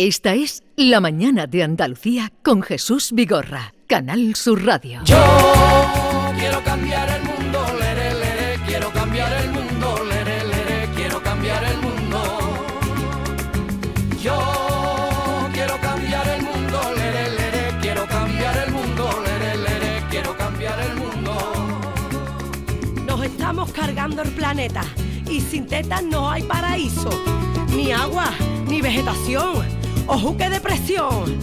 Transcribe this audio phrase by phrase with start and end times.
[0.00, 5.00] Esta es La Mañana de Andalucía con Jesús Vigorra, Canal Sur Radio.
[5.04, 5.16] Yo
[6.38, 11.78] quiero cambiar el mundo, lere, lere, quiero cambiar el mundo, lere, lere, quiero cambiar el
[11.78, 12.22] mundo.
[14.22, 14.38] Yo
[15.52, 20.94] quiero cambiar el mundo, lere, lere, quiero cambiar el mundo, lere, lere, quiero cambiar el
[20.94, 21.80] mundo.
[23.04, 24.84] Nos estamos cargando el planeta
[25.28, 27.10] y sin tetas no hay paraíso,
[27.74, 28.30] ni agua,
[28.68, 29.77] ni vegetación,
[30.08, 31.38] ojo que depresión.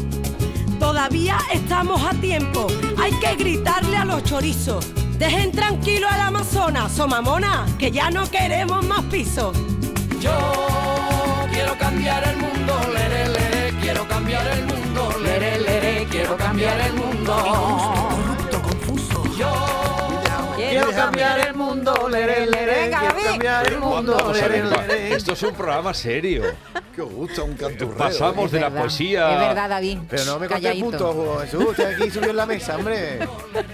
[0.79, 2.67] Todavía estamos a tiempo,
[2.97, 4.85] hay que gritarle a los chorizos.
[5.17, 9.55] Dejen tranquilo al Amazonas, somamona, que ya no queremos más pisos.
[10.19, 16.81] Yo quiero cambiar el mundo, lere, lere, quiero cambiar el mundo, lere, lere, quiero cambiar
[16.81, 17.33] el mundo.
[17.33, 19.23] Corrupto, confuso.
[19.37, 19.53] Yo
[20.57, 25.15] quiero cambiar el mundo, lere, lere, quiero cambiar el mundo, lere, lere.
[25.15, 26.43] esto es un programa serio.
[26.95, 27.97] Qué gusto, un canturreo.
[27.97, 28.81] Pasamos de la verdad.
[28.83, 29.33] poesía.
[29.33, 29.99] Es verdad, David.
[30.09, 30.85] Pero no me conté Calladito.
[31.13, 31.65] puntos, Jesús.
[31.71, 33.19] Usted aquí subió en la mesa, hombre.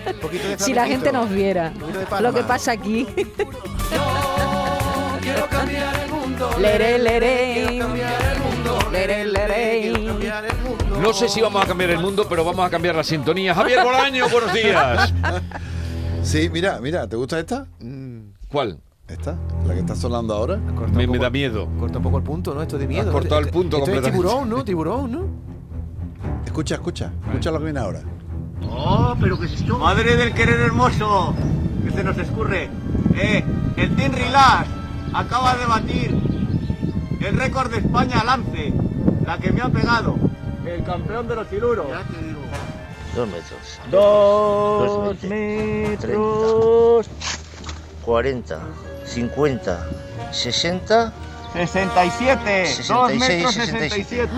[0.08, 1.72] Un poquito de Si la gente nos viera
[2.20, 3.06] lo que pasa aquí.
[3.92, 7.78] Yo quiero cambiar el mundo, Lere, lere.
[7.80, 9.94] cambiar el mundo, Lere, lere.
[10.08, 11.00] Cambiar el mundo.
[11.00, 13.54] No sé si vamos a cambiar el mundo, pero vamos a cambiar la sintonía.
[13.54, 15.14] Javier Bolaño, buenos días.
[16.23, 17.67] Sí, mira, mira, ¿te gusta esta?
[18.52, 18.80] ¿Cuál?
[19.12, 19.36] ¿Esta?
[19.67, 20.58] ¿La que está sonando ahora?
[20.94, 21.67] Me, da miedo.
[21.80, 22.62] Corta un poco el punto, ¿no?
[22.62, 23.12] Esto de miedo.
[23.12, 24.28] cortado el Esto- punto Esto es completamente.
[24.28, 24.64] tiburón, ¿no?
[24.64, 25.22] Tiburón, ¿no?
[26.45, 28.02] Escucha, escucha, escucha lo que viene ahora.
[28.70, 29.78] Oh, pero ¿qué es esto?
[29.78, 31.34] Madre del querer hermoso,
[31.84, 32.70] que se nos escurre.
[33.16, 33.44] Eh,
[33.76, 34.67] el Team Relax
[35.14, 36.16] acaba de batir
[37.20, 38.73] el récord de España lance,
[39.26, 40.16] la que me ha pegado,
[40.66, 41.86] el campeón de los siluros.
[43.16, 43.80] Dos metros.
[43.92, 47.08] Dos metros.
[48.06, 48.59] 40,
[49.14, 49.88] 50,
[50.31, 51.14] 60.
[51.54, 53.90] 67, 2 66, metros 67.
[53.90, 54.30] 67.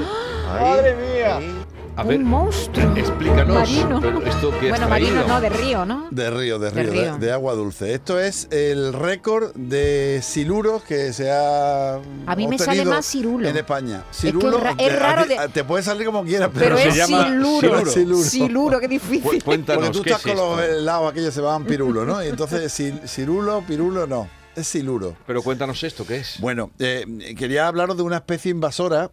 [0.51, 1.37] Ahí, Madre mía.
[1.37, 1.59] ahí.
[1.95, 2.95] A ver, Un monstruo.
[2.97, 3.55] explícanos.
[3.55, 4.01] Marino.
[4.25, 6.07] ¿Esto qué Bueno, marino no, de río, ¿no?
[6.09, 7.17] De río, de De río, de, río.
[7.19, 7.93] de agua dulce.
[7.93, 13.05] Esto es el récord de siluros que se ha A mí me sale obtenido más
[13.05, 13.47] cirulo.
[13.47, 14.03] En España.
[14.09, 16.87] que Sirulo, es ra- es raro de- Te puede salir como quieras, Pero, pero, se
[16.89, 17.59] es llama siluro.
[17.59, 17.91] siluro.
[17.91, 18.23] Siluro.
[18.27, 19.43] Siluro, qué difícil.
[19.43, 22.23] Cuéntanos, porque tú ¿qué estás es con los helados aquellos se llamaban pirulo, ¿no?
[22.23, 22.73] Y entonces
[23.05, 24.27] cirulo, pirulo, no.
[24.55, 25.15] Es siluro.
[25.25, 26.39] Pero cuéntanos esto, ¿qué es?
[26.39, 29.11] Bueno, eh, quería hablaros de una especie invasora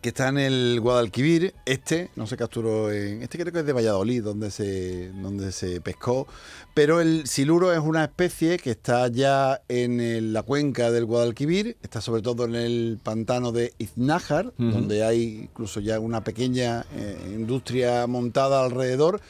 [0.00, 1.54] que está en el Guadalquivir.
[1.66, 3.22] Este no se capturó en.
[3.22, 6.26] Este creo que es de Valladolid, donde se, donde se pescó.
[6.74, 11.76] Pero el siluro es una especie que está ya en el- la cuenca del Guadalquivir.
[11.82, 17.32] Está sobre todo en el pantano de Iznájar, donde hay incluso ya una pequeña eh,
[17.34, 19.20] industria montada alrededor.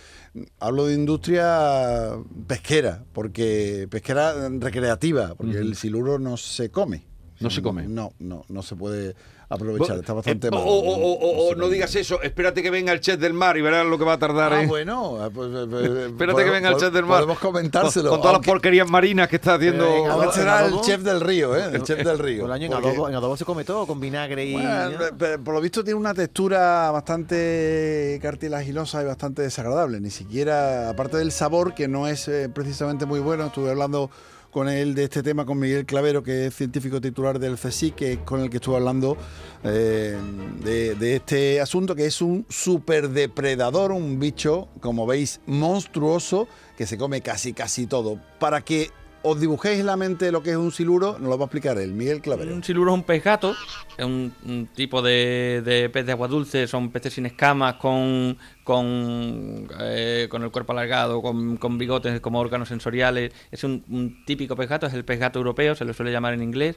[0.60, 2.12] Hablo de industria
[2.46, 7.04] pesquera, porque pesquera recreativa, porque el siluro no se come.
[7.40, 7.86] No se come.
[7.88, 9.14] No, no, no se puede
[9.48, 9.98] aprovechar.
[9.98, 10.60] Está bastante Eh, mal.
[10.60, 13.32] o, o- o- o- o se no digas eso, espérate que venga el chef del
[13.32, 14.52] mar y verás lo que va a tardar.
[14.52, 14.66] Ah, ¿eh?
[14.66, 17.18] bueno, ah, pues, eh, eh, Espérate que podemos- venga el chef del mar.
[17.20, 18.10] Podemos comentárselo.
[18.10, 19.84] Con, todas aunque- las porquerías marinas que está haciendo.
[19.90, 21.64] Venga, a ver, ¿En será el chef del río, ¿eh?
[21.72, 22.52] El chef del río.
[22.54, 24.52] En Porque- adobo, en adobo se come todo, con vinagre y...
[24.52, 24.98] Bueno, ¿no?
[25.16, 30.00] pero por lo visto tiene una textura bastante cartilaginosa y bastante desagradable.
[30.00, 34.10] Ni siquiera, aparte del sabor, que no es eh, precisamente muy bueno, estuve hablando
[34.58, 38.12] con él de este tema, con Miguel Clavero, que es científico titular del CSIC, que
[38.14, 39.16] es con el que estuve hablando
[39.62, 40.18] eh,
[40.64, 46.98] de, de este asunto, que es un superdepredador, un bicho, como veis, monstruoso, que se
[46.98, 48.20] come casi, casi todo.
[48.40, 48.90] Para que
[49.22, 51.78] os dibujéis en la mente lo que es un siluro, nos lo va a explicar
[51.78, 52.54] él, Miguel Clavero.
[52.54, 53.54] Un siluro es un pez gato,
[53.96, 59.68] es un, tipo de, de pez de agua dulce, son peces sin escamas, con, con,
[59.80, 63.32] eh, con el cuerpo alargado, con, con bigotes como órganos sensoriales.
[63.50, 66.34] Es un, un típico pez gato, es el pez gato europeo, se le suele llamar
[66.34, 66.76] en inglés.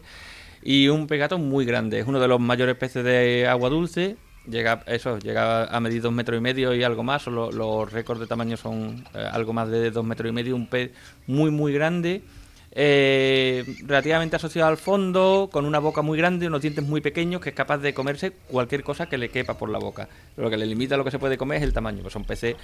[0.63, 4.17] Y un pez gato muy grande, es uno de los mayores peces de agua dulce.
[4.49, 7.91] Llega, eso, llega a medir dos metros y medio y algo más, o lo- los
[7.91, 10.91] récords de tamaño son eh, algo más de dos metros y medio, un pez
[11.27, 12.23] muy muy grande
[12.71, 17.49] eh, relativamente asociado al fondo, con una boca muy grande, unos dientes muy pequeños, que
[17.49, 20.07] es capaz de comerse cualquier cosa que le quepa por la boca.
[20.37, 22.23] Lo que le limita a lo que se puede comer es el tamaño, pues son
[22.23, 22.55] peces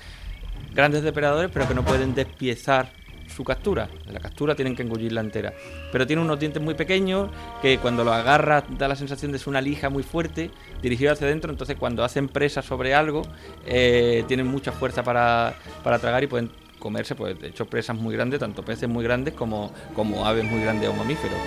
[0.73, 2.89] grandes depredadores, pero que no pueden despiezar
[3.37, 3.87] su captura.
[4.11, 5.53] La captura tienen que engullirla entera.
[5.91, 7.29] Pero tiene unos dientes muy pequeños
[7.61, 10.49] que cuando lo agarras da la sensación de ser una lija muy fuerte
[10.81, 11.51] dirigida hacia adentro.
[11.51, 13.21] Entonces cuando hacen presa sobre algo
[13.67, 15.53] eh, tienen mucha fuerza para,
[15.83, 16.49] para tragar y pueden
[16.79, 20.61] comerse, pues de hecho presas muy grandes, tanto peces muy grandes como, como aves muy
[20.61, 21.37] grandes o mamíferos.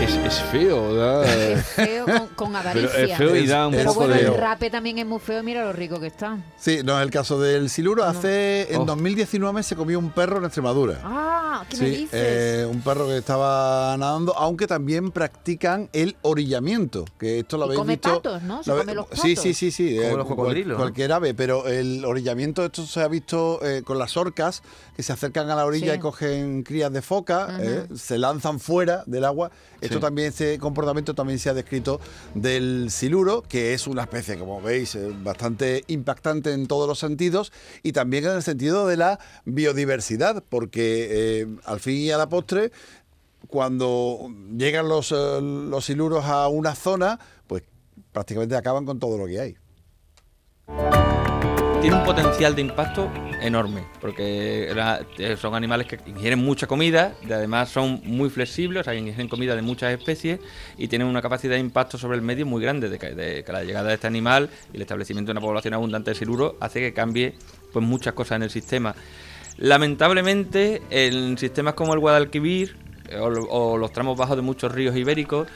[0.00, 1.24] Es, es feo, ¿verdad?
[1.24, 2.58] Es feo, con, Pero
[2.88, 3.04] avaricia.
[3.04, 4.26] es feo y da un Es- Pero poco bueno, de...
[4.28, 6.38] el rape también es muy feo, mira lo rico que está.
[6.58, 8.04] Sí, no es el caso del siluro.
[8.04, 8.84] Hace, en Oh.
[8.84, 11.00] 2019 se comió un perro en Extremadura.
[11.02, 12.10] Ah, ¿qué me Sí, dices?
[12.12, 17.66] eh, un perro que estaba nadando, aunque también practican el orillamiento, que esto lo Y
[17.66, 18.08] habéis come visto.
[18.22, 18.62] patos, ¿no?
[18.62, 19.42] Se lo come los Sí, patos.
[19.42, 19.96] sí, sí, sí.
[19.96, 20.84] Como eh, los cocodrilos, ¿no?
[20.84, 24.62] Cualquier ave, pero el orillamiento esto se ha visto eh, con las orcas
[24.96, 25.98] que se acercan a la orilla Sí.
[25.98, 29.50] y cogen crías de foca, eh, se lanzan fuera del agua.
[29.82, 30.00] Esto Sí.
[30.00, 32.00] también, ese comportamiento también se ha descrito
[32.34, 37.52] del siluro, que es una especie, como veis, eh, bastante impactante en todos los sentidos
[37.82, 41.08] y también en el sentido de la biodiversidad, porque
[41.42, 42.70] eh, al fin y a la postre,
[43.48, 47.18] cuando llegan los, eh, los siluros a una zona,
[47.48, 47.64] pues
[48.12, 49.56] prácticamente acaban con todo lo que hay.
[51.82, 54.72] Tiene un potencial de impacto enorme, porque
[55.18, 59.26] eh, son animales que ingieren mucha comida, y además son muy flexibles, o sea, ingieren
[59.26, 60.38] comida de muchas especies
[60.78, 63.88] y tienen una capacidad de impacto sobre el medio muy grande, de que, la llegada
[63.88, 67.34] de este animal y el establecimiento de una población abundante de siluro hace que cambie
[67.72, 68.94] pues muchas cosas en el sistema.
[69.58, 72.76] Lamentablemente, en sistemas como el Guadalquivir
[73.08, 75.48] eh, o, o los tramos bajos de muchos ríos ibéricos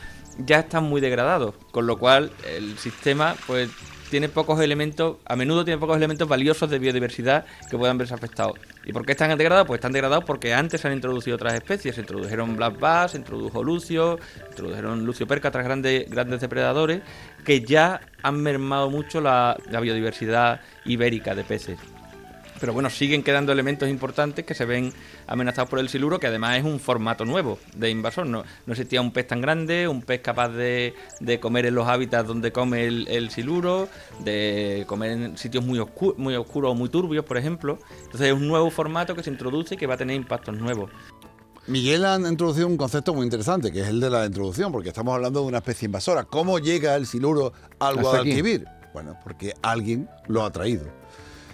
[0.45, 3.71] ya están muy degradados, con lo cual el sistema pues
[4.11, 8.59] tiene pocos elementos, a menudo tiene pocos elementos valiosos de biodiversidad que puedan verse afectados.
[8.85, 9.67] ¿Y por qué están degradados?
[9.67, 13.19] Pues están degradados porque antes se han introducido otras especies, se introdujeron black bass, se
[13.19, 17.03] introdujo lucio, se introdujeron lucio perca, otras grandes, grandes depredadores
[17.45, 21.79] que ya han mermado mucho la, la biodiversidad ibérica de peces.
[22.59, 24.93] Pero bueno, siguen quedando elementos importantes que se ven
[25.27, 28.27] amenazados por el siluro, que además es un formato nuevo de invasor.
[28.27, 31.87] No, no existía un pez tan grande, un pez capaz de, de comer en los
[31.87, 33.89] hábitats donde come el, el siluro,
[34.21, 37.79] de comer en sitios muy, oscu- muy oscuros o muy turbios, por ejemplo.
[38.05, 40.91] Entonces es un nuevo formato que se introduce y que va a tener impactos nuevos.
[41.69, 45.15] Miguel ha introducido un concepto muy interesante, que es el de la introducción, porque estamos
[45.15, 46.23] hablando de una especie invasora.
[46.25, 48.67] ¿Cómo llega el siluro al Guadalquivir?
[48.95, 50.87] Bueno, porque alguien lo ha traído.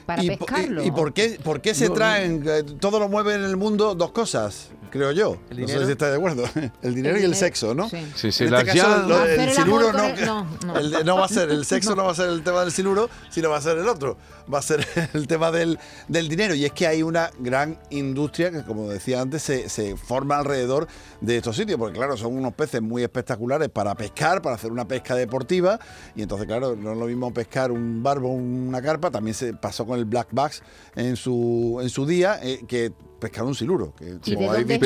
[0.06, 0.82] Para ¿Y, pescarlo.
[0.82, 2.42] y- y por qué, por qué se No, traen?
[2.46, 5.38] eh, Todo lo mueve en el mundo dos cosas, creo yo.
[5.50, 6.44] ¿El no sé si estáis de acuerdo.
[6.82, 7.88] El dinero y el dinero, sexo, ¿no?
[7.88, 8.06] sí.
[8.14, 10.76] Sí, sí, En las este caso, llaves- lo del el siluro no, el- no, no.
[10.78, 12.04] el no va a ser el sexo, no.
[12.04, 14.16] va a ser el tema del siluro, sino va a ser el otro.
[14.52, 15.78] Va a ser el tema del,
[16.08, 16.54] del dinero.
[16.54, 20.86] Y es que hay una gran industria que, como decía antes, se, se forma alrededor
[21.20, 24.86] de estos sitios, porque claro, son unos peces muy espectaculares para pescar, para hacer una
[24.86, 25.78] pesca deportiva.
[26.14, 29.86] Y entonces, claro, no es lo mismo pescar un barbo, una carpa, también se pasó
[29.86, 30.62] con el black bass
[30.96, 34.78] en su, en su día, eh, que pescar un siluro, que ¿Y de como dónde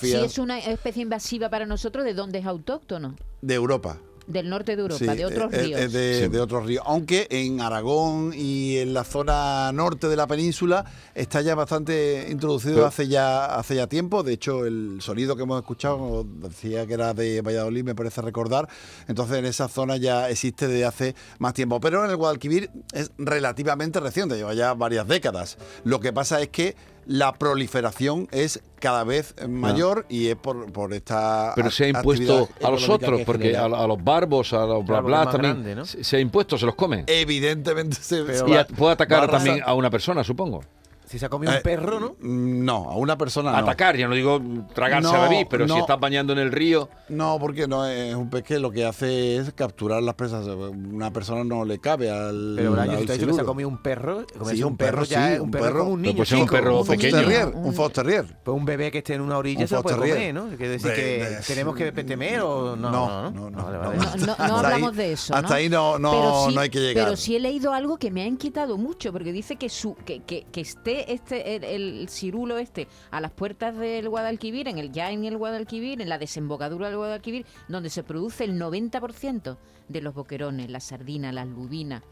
[0.00, 3.14] Si es una especie invasiva para nosotros, ¿de dónde es autóctono?
[3.42, 3.98] de Europa.
[4.26, 5.92] Del norte de Europa, Sí, de otros eh, eh, ríos.
[5.92, 6.28] de, Sí.
[6.28, 6.82] de otros ríos.
[6.86, 10.82] Aunque en Aragón y en la zona norte de la península
[11.14, 14.22] está ya bastante introducido Pero- hace ya hace ya tiempo.
[14.22, 18.66] De hecho, el sonido que hemos escuchado decía que era de Valladolid, me parece recordar.
[19.08, 21.78] Entonces, en esa zona ya existe desde hace más tiempo.
[21.78, 25.58] Pero en el Guadalquivir es relativamente reciente, lleva ya varias décadas.
[25.84, 30.92] Lo que pasa es que la proliferación es cada vez mayor y es por, por
[30.92, 34.66] esta Pero se ha impuesto a los otros, que porque a, a los barbos, a
[34.66, 35.52] los bla Claro, bla también.
[35.54, 35.84] grande, ¿no?
[35.86, 37.04] se, se ha impuesto, se los comen.
[37.06, 40.62] Evidentemente se, y va- a- puede atacar también a una persona, supongo.
[41.06, 42.16] Si se ha comido Eh, un perro, ¿no?
[42.18, 43.58] mm, No, a una persona no.
[43.58, 44.40] Atacar, ya no digo
[44.74, 45.80] tragarse No, a David, pero si no.
[45.80, 46.88] estás bañando en el río.
[47.10, 50.46] No, porque no es un pez que lo que hace es capturar las presas.
[50.46, 52.54] Una persona no le cabe al.
[52.56, 55.28] Pero si te ha dicho que se ha comido un perro, Sí, un perro ya
[55.28, 56.16] sí, es un perro como un niño.
[56.16, 57.16] pues es un perro un pequeño.
[57.18, 58.24] terrier, Un- un fox terrier.
[58.42, 60.34] Pues un bebé que esté en una orilla Un se lo puede comer.
[60.34, 60.46] ¿no?
[60.48, 62.90] Quiere decir que tenemos que temer o no.
[62.90, 63.84] No, no, no, Vale, no.
[63.84, 63.98] vale.
[63.98, 65.32] No, no- no hablamos ahí- de eso.
[65.34, 65.38] ¿no?
[65.40, 67.04] hasta ahí no- no- sí- no hay que llegar.
[67.04, 70.20] Pero sí he leído algo que me ha inquietado mucho, porque dice que su que,
[70.22, 70.60] que, que
[71.08, 75.36] este el, el cirulo este a las puertas del Guadalquivir, en el ya en el
[75.36, 79.56] Guadalquivir, en la desembocadura del Guadalquivir, donde se produce el 90%
[79.88, 82.02] de los boquerones, las sardinas, las lubinas.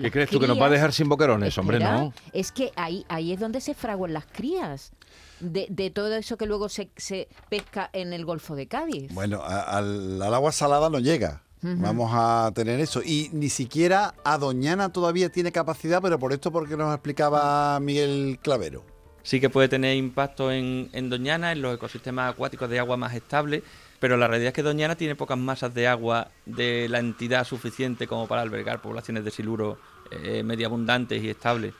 [0.00, 1.58] ¿Qué crees tú que nos va a dejar sin boquerones?
[1.58, 2.14] Hombre, no.
[2.32, 4.92] Es que ahí, ahí es donde se fraguan las crías.
[5.40, 9.12] De, de todo eso que luego se, se pesca en el Golfo de Cádiz.
[9.12, 11.42] Bueno, a- al, al agua salada no llega.
[11.62, 13.02] Vamos a tener eso.
[13.04, 18.38] Y ni siquiera a Doñana todavía tiene capacidad, pero por esto porque nos explicaba Miguel
[18.42, 18.84] Clavero.
[19.22, 23.14] Sí que puede tener impacto en, en Doñana, en los ecosistemas acuáticos de agua más
[23.14, 23.62] estables,
[24.00, 28.08] pero la realidad es que Doñana tiene pocas masas de agua de la entidad suficiente
[28.08, 29.78] como para albergar poblaciones de siluro
[30.10, 31.72] eh, medio abundantes y estables.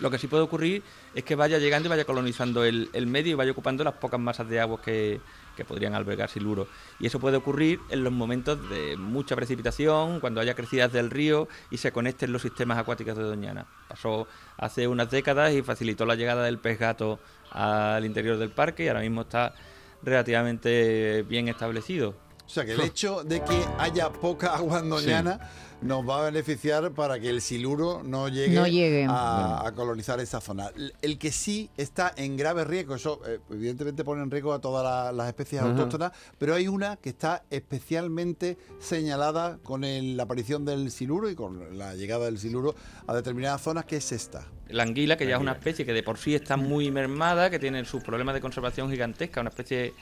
[0.00, 0.82] Lo que sí puede ocurrir
[1.14, 4.20] es que vaya llegando y vaya colonizando el, el medio y vaya ocupando las pocas
[4.20, 5.20] masas de agua que,
[5.56, 6.68] que podrían albergar siluro.
[7.00, 11.48] Y eso puede ocurrir en los momentos de mucha precipitación, cuando haya crecidas del río
[11.70, 13.66] y se conecten los sistemas acuáticos de Doñana.
[13.88, 17.18] Pasó hace unas décadas y facilitó la llegada del pez gato
[17.50, 19.54] al interior del parque y ahora mismo está
[20.02, 22.25] relativamente bien establecido.
[22.46, 25.40] O sea que el hecho de que haya poca agua en Doñana
[25.82, 29.06] nos va a beneficiar para que el siluro no llegue, No llegue.
[29.10, 30.70] A, a colonizar esa zona.
[31.02, 34.82] El- que sí está en grave riesgo, eso eh, evidentemente pone en riesgo a todas
[34.84, 40.64] la- las especies autóctonas, pero hay una que está especialmente señalada con el- la aparición
[40.64, 42.74] del siluro y con la llegada del siluro
[43.06, 44.46] a determinadas zonas, que es esta.
[44.68, 47.58] La anguila, que ya es una especie que de por sí está muy mermada, que
[47.58, 49.94] tiene sus problemas de conservación gigantesca, una especie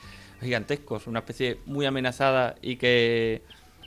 [0.45, 3.43] gigantescos, una especie muy amenazada y que,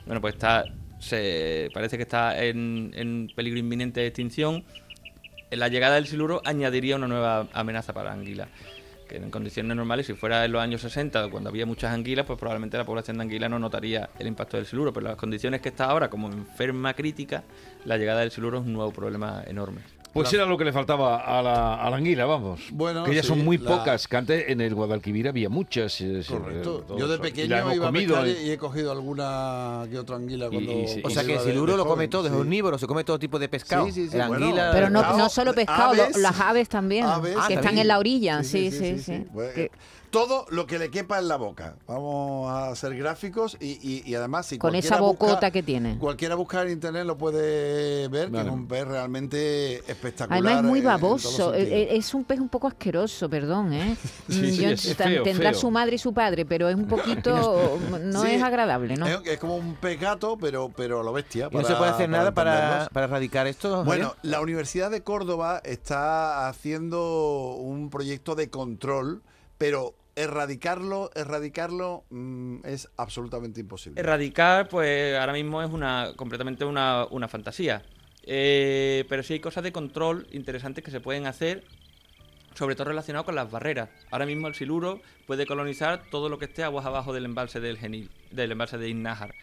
[0.06, 0.64] bueno, pues está,
[0.98, 4.64] se parece que está en, en peligro inminente de extinción.
[5.50, 8.48] La llegada del siluro añadiría una nueva amenaza para la anguila.
[9.08, 12.38] Que en condiciones normales, si fuera en los años 60, cuando había muchas anguilas, pues
[12.38, 14.92] probablemente la población de anguila no notaría el impacto del siluro.
[14.92, 17.44] Pero en las condiciones que está ahora, como enferma crítica,
[17.86, 19.80] la llegada del siluro es un nuevo problema enorme.
[20.22, 22.60] Pues era lo que le faltaba a la, a la anguila, vamos.
[22.72, 26.00] Bueno, que ya sí, son muy la- pocas, que antes en el Guadalquivir había muchas.
[26.00, 26.84] eh, Correcto.
[26.90, 28.42] eh, Yo de pequeño iba a comido, pescar eh.
[28.46, 30.72] y he cogido alguna que otra anguila cuando...
[30.72, 31.00] y sí.
[31.04, 33.48] O sea que el siluro lo come todo, es omnívoro, se come todo tipo de
[33.48, 33.86] pescado.
[33.86, 34.70] Sí, sí, sí, La bueno, anguila.
[34.72, 37.34] Pero no, pescado, no solo pescado, lo- las aves también, Aves.
[37.38, 37.82] Ah, que están también.
[37.82, 38.42] en la orilla.
[38.44, 39.26] Sí, sí, sí.
[40.10, 41.76] Todo lo que le quepa en la boca.
[41.86, 45.98] Vamos a hacer gráficos y, y- y además si con esa busca- bocota que tiene.
[45.98, 50.38] Cualquiera busca en internet lo puede ver, que es un pez realmente espectacular.
[50.42, 53.96] Además es muy todos baboso, eh, eh, es un pez un poco asqueroso, perdón, ¿eh?
[54.28, 55.60] Sí, Mm, sí, yo- es tan- feo, tendrá feo.
[55.60, 59.06] su madre y su padre, pero es un poquito, no Sí, es agradable, ¿no?
[59.06, 61.48] Es, es como un pez gato, pero, pero lo bestia.
[61.50, 63.84] ¿Y no se para- puede hacer nada para, para erradicar esto?
[63.84, 69.22] Bueno, la Universidad de Córdoba está haciendo un proyecto de control,
[69.58, 74.00] pero erradicarlo, erradicarlo mm, es absolutamente imposible.
[74.00, 77.82] Erradicar, pues ahora mismo es una completamente una, una fantasía.
[78.24, 81.64] Eh, pero sí hay cosas de control interesantes que se pueden hacer,
[82.54, 83.90] sobre todo relacionado con las barreras.
[84.10, 87.78] Ahora mismo el siluro puede colonizar todo lo que esté aguas abajo del embalse del
[87.78, 89.34] Genil, del embalse de Innájar.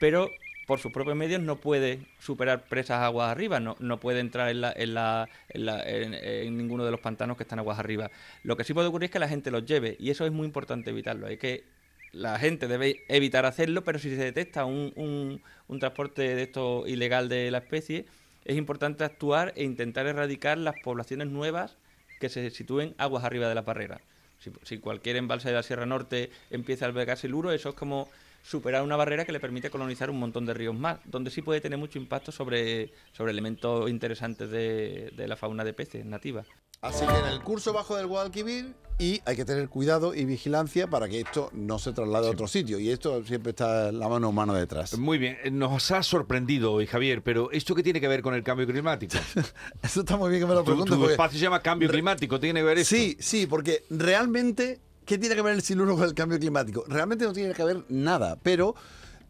[0.00, 0.30] Pero
[0.66, 4.60] por sus propios medios no puede superar presas aguas arriba, no, no puede entrar en,
[4.60, 8.10] la, en, la- en la- en- ninguno de los pantanos que están aguas arriba.
[8.42, 10.44] Lo que sí puede ocurrir es que la gente los lleve y eso es muy
[10.46, 11.26] importante evitarlo.
[11.28, 11.64] Hay que
[12.12, 16.84] la gente debe evitar hacerlo, pero si se detecta un, un- un transporte de esto
[16.86, 18.04] ilegal de la especie,
[18.44, 21.76] es importante actuar e intentar erradicar las poblaciones nuevas
[22.20, 24.00] que se sitúen aguas arriba de la barrera.
[24.38, 28.08] Si, si cualquier embalse de la Sierra Norte empieza a albergar siluro, eso es como
[28.46, 31.60] superar una barrera que le permite colonizar un montón de ríos más, donde sí puede
[31.60, 36.44] tener mucho impacto sobre, sobre elementos interesantes de, de la fauna de peces nativa.
[36.82, 40.86] Así que en el curso bajo del Guadalquivir y hay que tener cuidado y vigilancia
[40.88, 42.78] para que esto no se traslade a otro sitio.
[42.78, 44.96] Y esto siempre está la mano humana detrás.
[44.98, 48.34] Muy bien, eh, nos ha sorprendido hoy, Javier, pero ¿esto qué tiene que ver con
[48.34, 49.16] el cambio climático?
[49.82, 50.92] Eso está muy bien que me lo preguntes.
[50.94, 52.94] tu porque- espacio se llama cambio climático, ¿tiene que ver esto?
[52.94, 56.84] Sí, sí, porque realmente, ¿qué tiene que ver el siluro con el cambio climático?
[56.88, 58.74] Realmente no tiene que ver nada, pero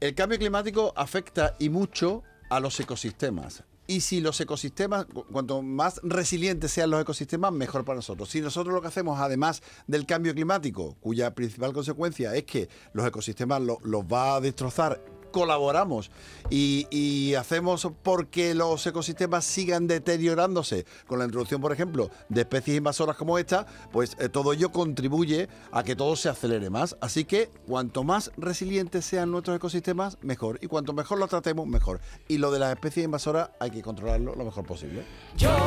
[0.01, 3.63] el cambio climático afecta y mucho a los ecosistemas.
[3.89, 8.29] Y si los ecosistemas, cu- cuanto más resilientes sean los ecosistemas, mejor para nosotros.
[8.29, 13.07] Si nosotros lo que hacemos, además del cambio climático, cuya principal consecuencia es que los
[13.07, 15.01] ecosistemas lo- los va a destrozar,
[15.37, 16.11] colaboramos
[16.49, 22.79] y, y hacemos porque los ecosistemas sigan deteriorándose con la introducción, por ejemplo, de especies
[22.79, 26.97] invasoras como esta, pues eh, todo ello contribuye a que todo se acelere más.
[27.03, 30.59] Así que cuanto más resilientes sean nuestros ecosistemas, mejor.
[30.63, 32.01] Y cuanto mejor los tratemos, mejor.
[32.29, 35.03] Y lo de las especies invasoras hay que controlarlo lo mejor posible.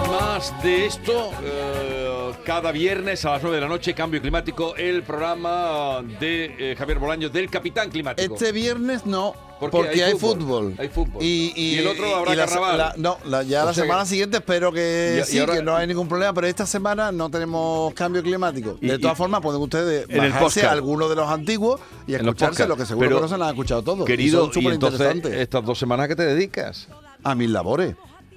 [0.10, 5.04] Más de esto, eh, cada viernes a las 9 de la noche, Cambio Climático, el
[5.04, 8.34] programa de eh, Javier Bolaño del Capitán Climático.
[8.34, 10.40] Este viernes no, Porque Hay hay fútbol.
[10.40, 10.76] fútbol.
[10.78, 11.22] Hay fútbol.
[11.24, 12.78] Y, Y el otro habrá la- carnaval.
[12.78, 15.56] la- no, la- ya O la semana que- siguiente espero que Y- y sí, ahora-
[15.56, 18.78] que no hay ningún problema, pero esta semana no tenemos cambio climático.
[18.82, 22.78] Y- de todas formas, pueden ustedes bajarse a alguno de los antiguos y escucharse lo
[22.78, 24.06] que seguro Pero, que no se lo han escuchado todos.
[24.06, 26.88] Querido, y entonces, estas dos semanas que te dedicas.
[27.24, 27.96] a mis labores.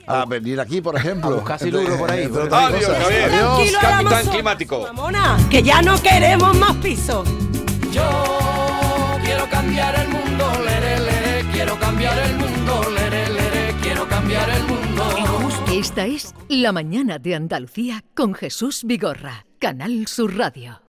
[0.08, 1.30] A venir aquí, por ejemplo.
[1.30, 2.24] a buscar siluro por ahí.
[2.50, 2.84] Adiós.
[3.00, 3.30] Javier.
[3.80, 4.26] Capitán.
[4.26, 4.80] Climático.
[4.82, 7.28] Mamona, que ya no queremos más pisos.
[7.92, 8.02] Yo
[9.24, 10.01] quiero cambiar el
[11.92, 15.04] cambiar el mundo, lere, lere, quiero cambiar el mundo.
[15.70, 20.80] Esta es La mañana de Andalucía con Jesús Vigorra, Canal Sur Radio.